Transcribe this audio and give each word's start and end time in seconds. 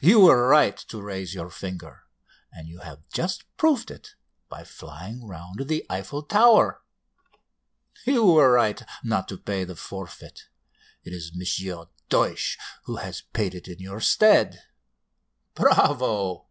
You 0.00 0.20
were 0.20 0.46
right 0.46 0.76
to 0.90 1.02
raise 1.02 1.34
your 1.34 1.50
finger, 1.50 2.04
and 2.52 2.68
you 2.68 2.78
have 2.80 3.00
just 3.12 3.44
proved 3.56 3.90
it 3.90 4.14
by 4.48 4.62
flying 4.62 5.26
round 5.26 5.66
the 5.66 5.84
Eiffel 5.90 6.22
Tower. 6.22 6.82
"You 8.04 8.24
were 8.24 8.52
right 8.52 8.80
not 9.02 9.26
to 9.26 9.36
pay 9.36 9.64
the 9.64 9.74
forfeit; 9.74 10.42
it 11.02 11.12
is 11.12 11.32
M. 11.34 11.86
Deutsch 12.08 12.56
who 12.84 12.98
has 12.98 13.22
paid 13.22 13.56
it 13.56 13.66
in 13.66 13.80
your 13.80 13.98
stead. 14.00 14.62
Bravo! 15.56 16.46